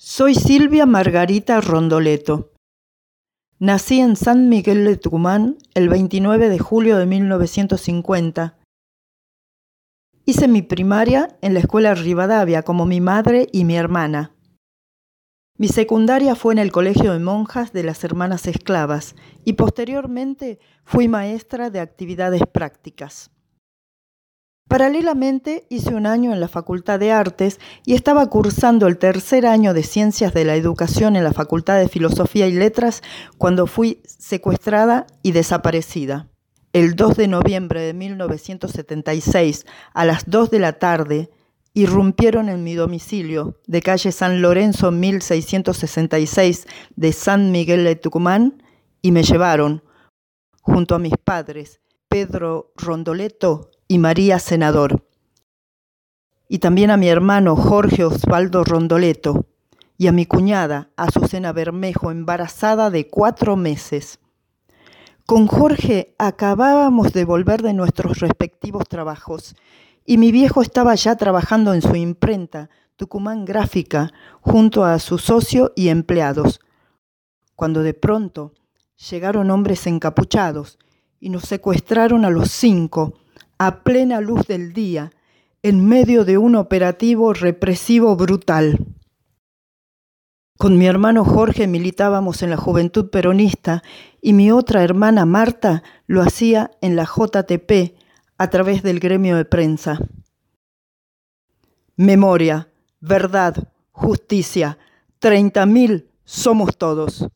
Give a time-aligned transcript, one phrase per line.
[0.00, 2.52] Soy Silvia Margarita Rondoleto.
[3.58, 8.56] Nací en San Miguel de Tucumán el 29 de julio de 1950.
[10.24, 14.36] Hice mi primaria en la escuela Rivadavia como mi madre y mi hermana.
[15.56, 21.08] Mi secundaria fue en el Colegio de Monjas de las Hermanas Esclavas y posteriormente fui
[21.08, 23.32] maestra de actividades prácticas.
[24.68, 29.72] Paralelamente hice un año en la Facultad de Artes y estaba cursando el tercer año
[29.72, 33.02] de Ciencias de la Educación en la Facultad de Filosofía y Letras
[33.38, 36.28] cuando fui secuestrada y desaparecida.
[36.74, 41.30] El 2 de noviembre de 1976, a las 2 de la tarde,
[41.72, 48.62] irrumpieron en mi domicilio de calle San Lorenzo 1666 de San Miguel de Tucumán
[49.00, 49.82] y me llevaron,
[50.60, 51.80] junto a mis padres,
[52.10, 55.02] Pedro Rondoleto y María Senador,
[56.46, 59.46] y también a mi hermano Jorge Osvaldo Rondoleto,
[59.96, 64.20] y a mi cuñada Azucena Bermejo, embarazada de cuatro meses.
[65.26, 69.56] Con Jorge acabábamos de volver de nuestros respectivos trabajos
[70.06, 75.72] y mi viejo estaba ya trabajando en su imprenta, Tucumán Gráfica, junto a su socio
[75.76, 76.60] y empleados,
[77.56, 78.54] cuando de pronto
[79.10, 80.78] llegaron hombres encapuchados
[81.20, 83.14] y nos secuestraron a los cinco
[83.58, 85.12] a plena luz del día,
[85.62, 88.78] en medio de un operativo represivo brutal.
[90.56, 93.82] Con mi hermano Jorge militábamos en la Juventud Peronista
[94.20, 97.96] y mi otra hermana Marta lo hacía en la JTP
[98.38, 99.98] a través del gremio de prensa.
[101.96, 102.68] Memoria,
[103.00, 104.78] verdad, justicia,
[105.18, 107.28] treinta mil somos todos.